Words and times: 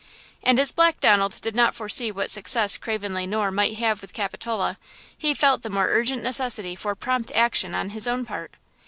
And 0.41 0.57
as 0.59 0.71
Black 0.71 0.99
Donald 0.99 1.39
did 1.41 1.53
not 1.55 1.75
foresee 1.75 2.11
what 2.11 2.31
success 2.31 2.75
Craven 2.75 3.13
Le 3.13 3.27
Noir 3.27 3.51
might 3.51 3.75
have 3.77 4.01
with 4.01 4.13
Capitola, 4.13 4.79
he 5.15 5.35
felt 5.35 5.61
the 5.61 5.69
more 5.69 5.89
urgent 5.89 6.23
necessity 6.23 6.75
for 6.75 6.95
prompt 6.95 7.31
action 7.35 7.75
on 7.75 7.91
his 7.91 8.07
own 8.07 8.25
part. 8.25 8.51